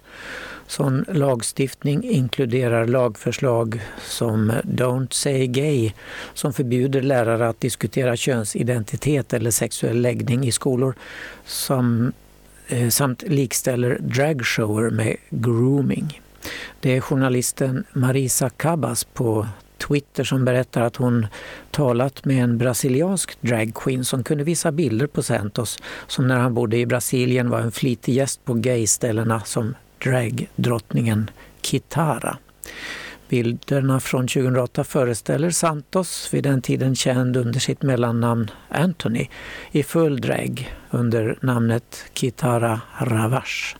[0.67, 5.93] Sån lagstiftning inkluderar lagförslag som Don't say gay
[6.33, 10.95] som förbjuder lärare att diskutera könsidentitet eller sexuell läggning i skolor
[11.45, 12.11] som,
[12.67, 16.21] eh, samt likställer dragshower med grooming.
[16.79, 21.27] Det är journalisten Marisa Cabas på Twitter som berättar att hon
[21.71, 26.77] talat med en brasiliansk dragqueen som kunde visa bilder på Santos som när han bodde
[26.77, 31.29] i Brasilien var en flitig gäst på gayställena som dragdrottningen
[31.61, 32.37] Kitara.
[33.29, 39.27] Bilderna från 2008 föreställer Santos, vid den tiden känd under sitt mellannamn Anthony,
[39.71, 43.75] i full drag under namnet Kitara Ravash.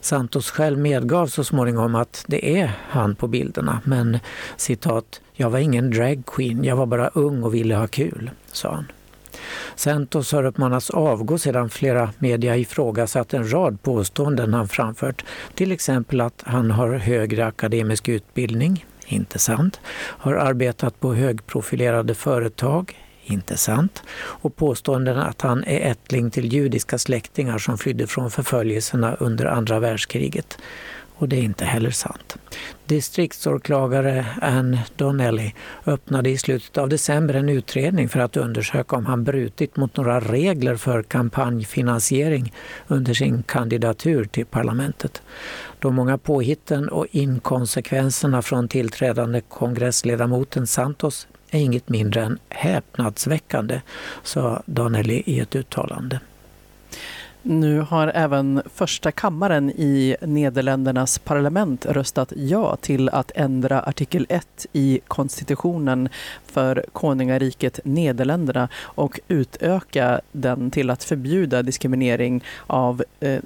[0.00, 4.18] Santos själv medgav så småningom att det är han på bilderna, men
[4.56, 8.86] citat, jag var ingen dragqueen, jag var bara ung och ville ha kul, sa han.
[9.76, 15.24] Santos har uppmanats avgå sedan flera media ifrågasatt en rad påståenden han framfört.
[15.54, 19.80] Till exempel att han har högre akademisk utbildning, inte sant.
[19.96, 24.02] Har arbetat på högprofilerade företag, inte sant.
[24.16, 29.80] Och påståenden att han är ättling till judiska släktingar som flydde från förföljelserna under andra
[29.80, 30.58] världskriget.
[31.18, 32.36] Och det är inte heller sant.
[32.86, 35.52] Distriktsåklagare Ann Donnelly
[35.86, 40.20] öppnade i slutet av december en utredning för att undersöka om han brutit mot några
[40.20, 42.52] regler för kampanjfinansiering
[42.88, 45.22] under sin kandidatur till parlamentet.
[45.78, 53.80] De många påhitten och inkonsekvenserna från tillträdande kongressledamoten Santos är inget mindre än häpnadsväckande,
[54.22, 56.20] sa Donnelly i ett uttalande.
[57.48, 64.66] Nu har även första kammaren i Nederländernas parlament röstat ja till att ändra artikel 1
[64.72, 66.08] i konstitutionen
[66.46, 73.40] för konungariket Nederländerna och utöka den till att förbjuda diskriminering av, eh,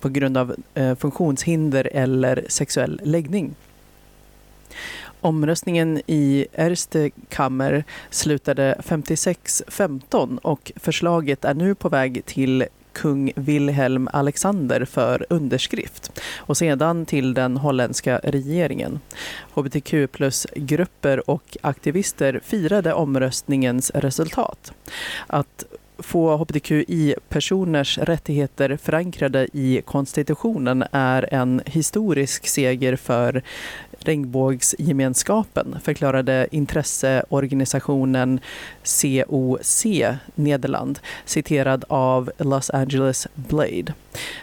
[0.00, 3.54] på grund av eh, funktionshinder eller sexuell läggning.
[5.20, 14.08] Omröstningen i Erste Kammer slutade 56-15 och förslaget är nu på väg till kung Wilhelm
[14.12, 19.00] Alexander för underskrift och sedan till den holländska regeringen.
[19.54, 24.72] Hbtq plus-grupper och aktivister firade omröstningens resultat.
[25.26, 25.64] Att
[25.98, 33.42] få hbtqi-personers rättigheter förankrade i konstitutionen är en historisk seger för
[34.04, 38.40] regnbågsgemenskapen, förklarade intresseorganisationen
[38.82, 39.86] COC
[40.34, 43.94] Nederland, citerad av Los Angeles Blade.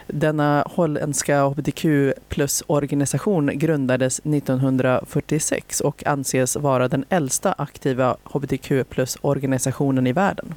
[0.06, 1.84] Denna holländska hbtq
[2.28, 10.54] plus-organisation grundades 1946 och anses vara den äldsta aktiva hbtq plus-organisationen i världen.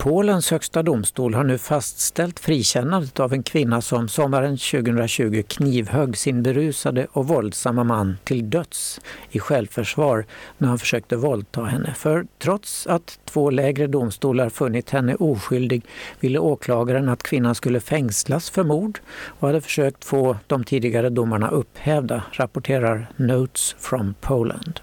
[0.00, 6.42] Polens högsta domstol har nu fastställt frikännandet av en kvinna som sommaren 2020 knivhögg sin
[6.42, 10.26] berusade och våldsamma man till döds i självförsvar
[10.58, 11.94] när han försökte våldta henne.
[11.94, 15.84] För trots att två lägre domstolar funnit henne oskyldig
[16.20, 19.00] ville åklagaren att kvinnan skulle fängslas för mord
[19.40, 24.80] och hade försökt få de tidigare domarna upphävda, rapporterar Notes from Poland.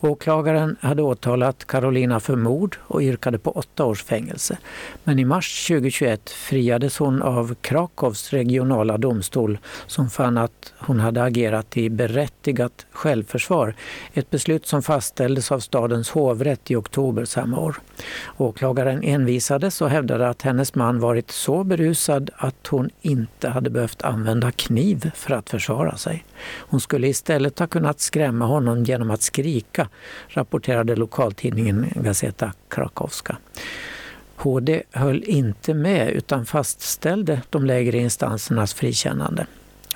[0.00, 4.58] Åklagaren hade åtalat Carolina för mord och yrkade på åtta års fängelse.
[5.04, 11.22] Men i mars 2021 friades hon av Krakows regionala domstol som fann att hon hade
[11.22, 13.74] agerat i berättigat självförsvar.
[14.12, 17.76] Ett beslut som fastställdes av stadens hovrätt i oktober samma år.
[18.36, 24.02] Åklagaren envisades och hävdade att hennes man varit så berusad att hon inte hade behövt
[24.02, 26.24] använda kniv för att försvara sig.
[26.58, 29.88] Hon skulle istället ha kunnat skrämma honom genom att skrika,
[30.28, 33.36] rapporterade lokaltidningen Gazeta Krakowska.
[34.36, 39.46] HD höll inte med utan fastställde de lägre instansernas frikännande.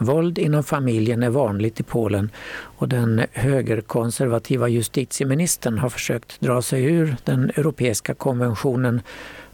[0.01, 2.31] Våld inom familjen är vanligt i Polen
[2.79, 9.01] och den högerkonservativa justitieministern har försökt dra sig ur den europeiska konventionen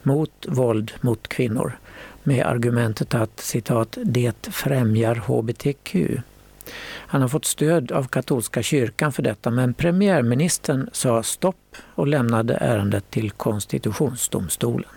[0.02, 1.78] mot våld mot kvinnor
[2.22, 5.96] med argumentet att citat, det främjar hbtq.
[7.06, 12.54] Han har fått stöd av katolska kyrkan för detta men premiärministern sa stopp och lämnade
[12.54, 14.90] ärendet till konstitutionsdomstolen.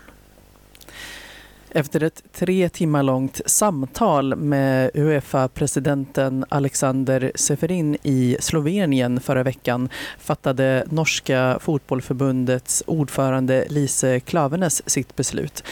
[1.70, 9.88] Efter ett tre timmar långt samtal med Uefa-presidenten Alexander Seferin i Slovenien förra veckan
[10.18, 15.64] fattade norska fotbollförbundets ordförande Lise Klavenes sitt beslut.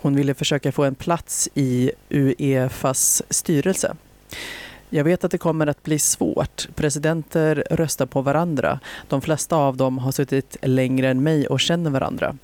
[0.00, 3.96] Hon ville försöka få en plats i Uefas styrelse.
[4.92, 6.68] Jag vet att det kommer att bli svårt.
[6.74, 8.80] Presidenter röstar på varandra.
[9.08, 12.36] De flesta av dem har suttit längre än mig och känner varandra.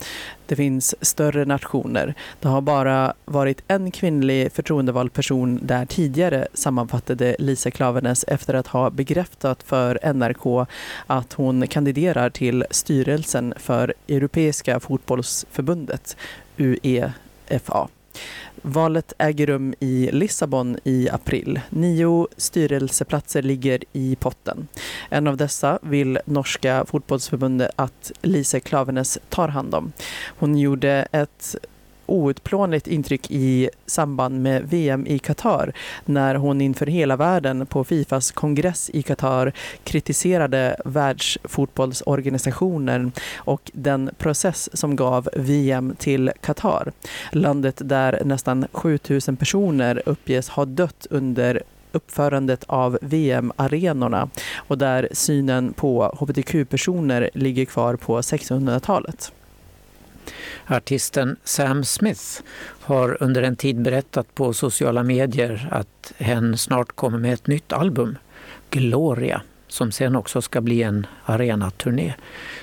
[0.47, 2.15] Det finns större nationer.
[2.41, 8.67] Det har bara varit en kvinnlig förtroendevald person där tidigare, sammanfattade Lisa Klavenes efter att
[8.67, 10.69] ha bekräftat för NRK
[11.07, 16.17] att hon kandiderar till styrelsen för Europeiska fotbollsförbundet,
[16.57, 17.89] UEFA.
[18.69, 21.61] Valet äger rum i Lissabon i april.
[21.71, 24.69] Nio styrelseplatser ligger i potten.
[25.09, 29.93] En av dessa vill norska fotbollsförbundet att Lise Klavenes tar hand om.
[30.39, 31.57] Hon gjorde ett
[32.07, 35.73] outplånligt intryck i samband med VM i Qatar
[36.05, 39.53] när hon inför hela världen på Fifas kongress i Qatar
[39.85, 46.93] kritiserade världsfotbollsorganisationen och den process som gav VM till Qatar.
[47.33, 55.73] Landet där nästan 7000 personer uppges ha dött under uppförandet av VM-arenorna och där synen
[55.73, 59.33] på hbtq-personer ligger kvar på 1600-talet.
[60.69, 62.43] Artisten Sam Smith
[62.81, 67.73] har under en tid berättat på sociala medier att hen snart kommer med ett nytt
[67.73, 68.19] album,
[68.71, 69.43] Gloria.
[69.69, 72.15] som sen också ska bli en arenaturné.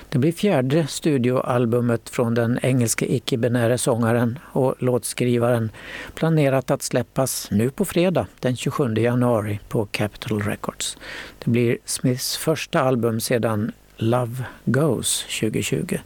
[0.08, 5.70] Det blir fjärde studioalbumet från den engelske icke-binäre sångaren och låtskrivaren
[6.14, 10.98] planerat att släppas nu på fredag den 27 januari på Capitol Records.
[11.44, 15.98] Det blir Smiths första album sedan Love Goes 2020.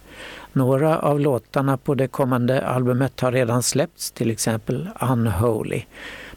[0.53, 5.83] Några av låtarna på det kommande albumet har redan släppts, till exempel Unholy.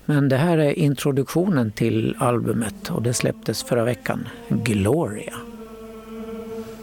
[0.04, 5.34] Men det här är introduktionen till albumet och det släpptes förra veckan, Gloria.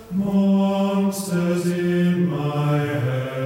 [0.09, 3.39] Monsters in my head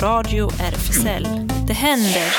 [0.00, 1.49] Radio RFSL.
[1.70, 2.32] Det händer.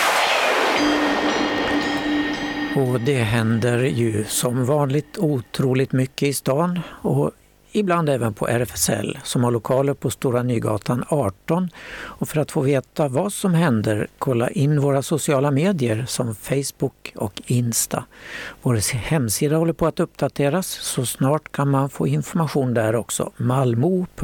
[2.76, 7.32] Och det händer ju som vanligt otroligt mycket i stan och
[7.72, 11.70] ibland även på RFSL som har lokaler på Stora Nygatan 18.
[11.94, 17.14] Och för att få veta vad som händer, kolla in våra sociala medier som Facebook
[17.16, 18.06] och Insta.
[18.62, 23.32] Vår hemsida håller på att uppdateras så snart kan man få information där också.
[23.38, 24.24] malmo.rfsl.se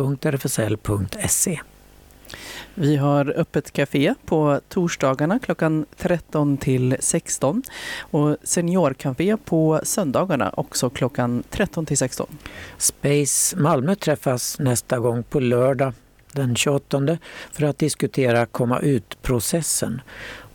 [2.73, 7.63] vi har öppet café på torsdagarna klockan 13 till 16
[7.99, 12.37] och seniorcafé på söndagarna också klockan 13 till 16.
[12.77, 15.93] Space Malmö träffas nästa gång på lördag
[16.31, 17.17] den 28
[17.51, 20.01] för att diskutera komma ut-processen.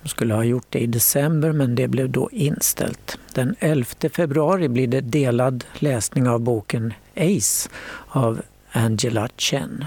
[0.03, 3.19] De skulle ha gjort det i december men det blev då inställt.
[3.35, 7.71] Den 11 februari blir det delad läsning av boken Ace
[8.09, 8.43] av
[8.73, 9.85] Angela Chen.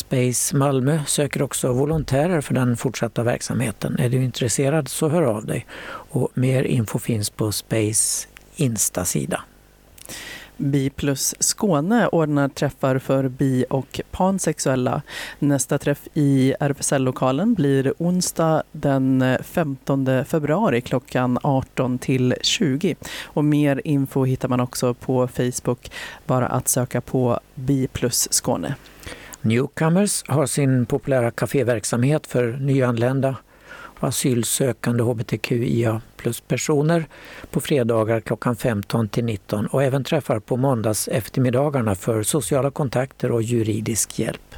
[0.00, 3.96] Space Malmö söker också volontärer för den fortsatta verksamheten.
[3.98, 5.66] Är du intresserad så hör av dig.
[5.90, 9.40] Och mer info finns på Space Insta-sida.
[10.56, 15.02] Bi plus Skåne ordnar träffar för bi och pansexuella.
[15.38, 22.96] Nästa träff i RFSL-lokalen blir onsdag den 15 februari klockan 18 till 20.
[23.24, 25.90] Och mer info hittar man också på Facebook,
[26.26, 28.74] bara att söka på Bi plus Skåne.
[29.42, 33.36] Newcomers har sin populära kaféverksamhet för nyanlända
[34.00, 37.04] och asylsökande hbtqia plus-personer
[37.50, 43.32] på fredagar klockan 15 till 19 och även träffar på måndags eftermiddagarna för sociala kontakter
[43.32, 44.54] och juridisk hjälp.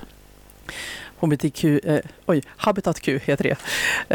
[1.22, 3.56] HBTQ, eh, oj, Habitat Q heter det.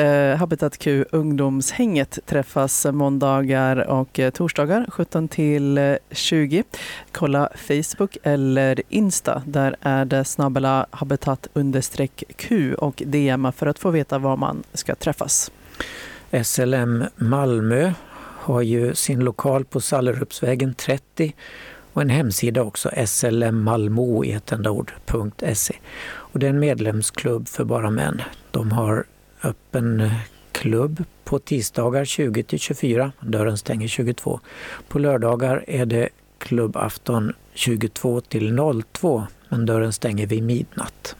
[0.01, 6.63] Eh, Habitat Q ungdomshänget träffas måndagar och torsdagar 17 till eh, 20.
[7.11, 9.43] Kolla Facebook eller Insta.
[9.45, 14.63] Där är det snabbela habitat understreck Q och DM för att få veta var man
[14.73, 15.51] ska träffas.
[16.43, 17.93] SLM Malmö
[18.39, 21.33] har ju sin lokal på Sallerupsvägen 30
[21.93, 24.23] och en hemsida också, slmmalmo
[26.37, 28.21] och det är en medlemsklubb för bara män.
[28.51, 29.05] De har
[29.43, 30.13] öppen eh,
[30.51, 33.11] klubb på tisdagar 20 till 24.
[33.21, 34.39] Dörren stänger 22.
[34.87, 38.59] På lördagar är det klubbafton 22 till
[38.91, 41.15] 02 men dörren stänger vid midnatt.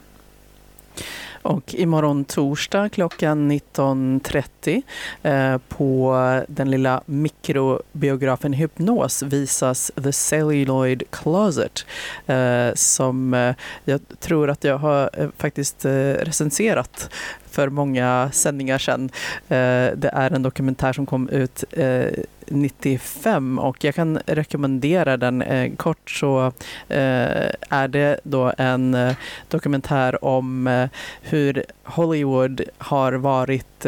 [1.42, 4.82] Och imorgon torsdag klockan 19.30
[5.22, 11.86] eh, på den lilla mikrobiografen Hypnos visas The Celluloid Closet
[12.26, 17.10] eh, som eh, jag tror att jag har eh, faktiskt eh, recenserat
[17.50, 19.10] för många sändningar sedan.
[19.48, 22.06] Eh, det är en dokumentär som kom ut eh,
[22.50, 25.42] 95 och jag kan rekommendera den.
[25.42, 26.46] Eh, kort så
[26.88, 29.16] eh, är det då en eh,
[29.48, 30.88] dokumentär om
[31.22, 33.86] hur Hollywood har varit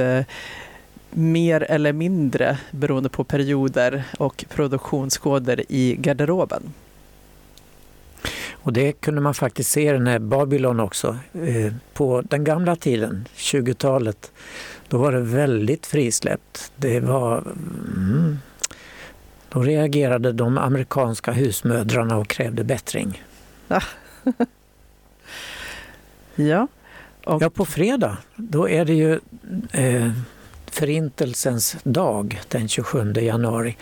[1.11, 6.63] mer eller mindre beroende på perioder och produktionskoder i garderoben.
[8.51, 11.17] Och det kunde man faktiskt se i den här Babylon också.
[11.93, 14.33] På den gamla tiden, 20-talet,
[14.89, 16.73] då var det väldigt frisläppt.
[16.77, 17.39] Det var...
[17.39, 18.39] Mm,
[19.53, 23.23] då reagerade de amerikanska husmödrarna och krävde bättring.
[26.35, 26.67] ja.
[27.25, 27.43] Och...
[27.43, 29.21] Ja, på fredag, då är det ju
[29.73, 30.11] eh,
[30.71, 33.77] Förintelsens dag den 27 januari.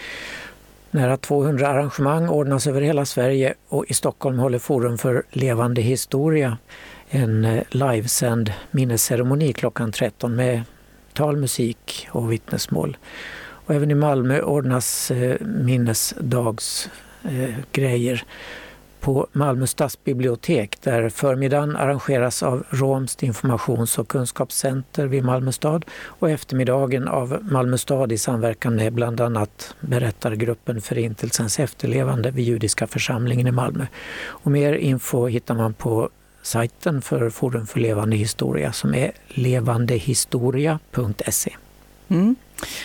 [0.91, 6.59] Nära 200 arrangemang ordnas över hela Sverige och i Stockholm håller Forum för levande historia
[7.11, 10.63] en eh, livesänd minnesceremoni klockan 13 med
[11.13, 12.97] tal, musik och vittnesmål.
[13.69, 18.25] Och även i Malmö ordnas eh, minnesdagsgrejer
[19.01, 26.31] på Malmö stadsbibliotek där förmiddagen arrangeras av Romst informations och kunskapscenter vid Malmö stad och
[26.31, 33.47] eftermiddagen av Malmö stad i samverkan med bland annat berättargruppen Förintelsens efterlevande vid Judiska församlingen
[33.47, 33.87] i Malmö.
[34.19, 36.09] Och mer info hittar man på
[36.43, 41.57] sajten för Forum för levande historia som är levandehistoria.se.
[42.09, 42.37] Mm.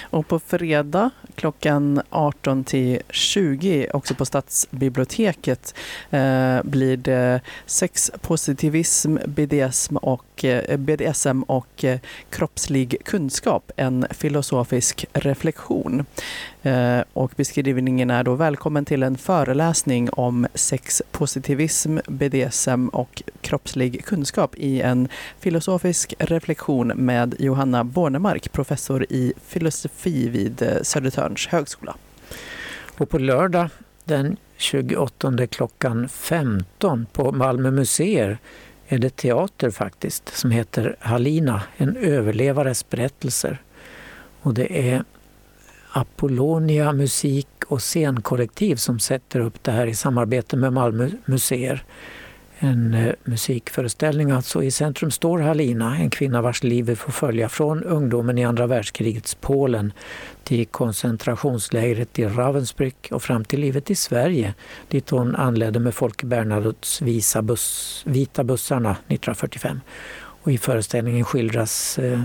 [0.02, 5.76] Och på fredag klockan 18 till 20 också på Stadsbiblioteket
[6.12, 12.00] eh, blir det sexpositivism, BDSM och, eh, BDSM och eh,
[12.30, 16.06] kroppslig kunskap, en filosofisk reflektion.
[16.66, 24.56] Eh, och beskrivningen är då välkommen till en föreläsning om sexpositivism, BDSM och kroppslig kunskap
[24.56, 25.08] i en
[25.40, 31.96] filosofisk reflektion med Johanna Bornemark, professor i filosofi vid eh, Södertörns högskola.
[32.98, 33.70] Och på lördag
[34.04, 38.38] den 28 klockan 15 på Malmö museer
[38.88, 43.62] är det teater faktiskt som heter Halina, en överlevares berättelser.
[44.42, 45.04] Och det är
[45.96, 51.84] Apollonia musik och scenkollektiv som sätter upp det här i samarbete med Malmö museer.
[52.60, 54.64] En eh, musikföreställning alltså.
[54.64, 58.68] I centrum står Halina, en kvinna vars liv vi får följa från ungdomen i andra
[58.68, 59.94] världskrigets Polen
[60.44, 64.54] till koncentrationslägret i Ravensbrück och fram till livet i Sverige
[64.88, 69.80] dit hon anlände med Folke Bernadottes visa buss, Vita bussarna 1945.
[70.16, 72.20] Och I föreställningen skildras, eh,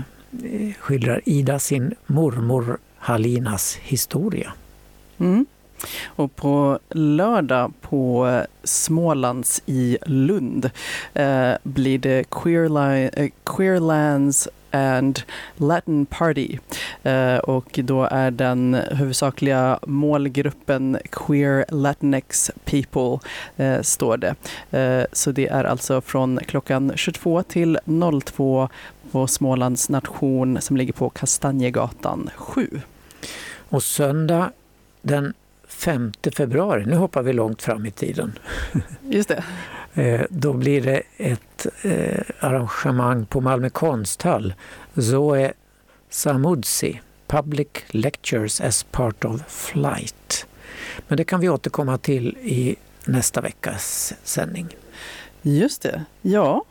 [0.79, 4.53] skildrar Ida sin mormor Halinas historia.
[5.17, 5.45] Mm.
[6.05, 8.31] Och på lördag på
[8.63, 10.69] Smålands i Lund
[11.13, 15.19] eh, blir det eh, Queerlands and
[15.57, 16.57] Latin Party.
[17.03, 23.19] Eh, och då är den huvudsakliga målgruppen Queer Latinx People,
[23.57, 24.35] eh, står det.
[24.79, 27.79] Eh, så det är alltså från klockan 22 till
[28.23, 28.69] 02
[29.11, 32.81] på Smålands nation som ligger på Kastanjegatan 7.
[33.69, 34.51] Och söndag
[35.01, 35.33] den
[35.67, 38.39] 5 februari, nu hoppar vi långt fram i tiden.
[39.09, 39.43] Just det.
[39.93, 44.53] Eh, då blir det ett eh, arrangemang på Malmö konsthall.
[44.93, 45.53] Zoe
[46.09, 50.47] Samudzi, Public Lectures as part of flight.
[51.07, 54.67] Men det kan vi återkomma till i nästa veckas sändning.
[55.41, 56.05] Just det.
[56.21, 56.65] Ja,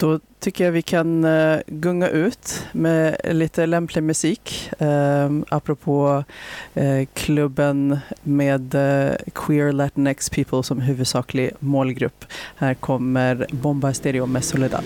[0.00, 4.70] då tycker jag vi kan uh, gunga ut med lite lämplig musik.
[4.82, 6.24] Uh, apropå
[6.76, 12.24] uh, klubben med uh, Queer Latinx People som huvudsaklig målgrupp.
[12.56, 14.84] Här kommer Bomba Stereo med Soledad.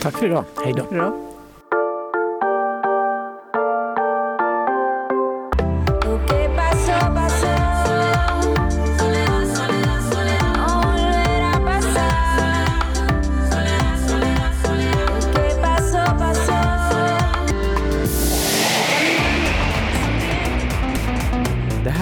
[0.00, 0.44] Tack för idag.
[0.64, 1.31] Hej då.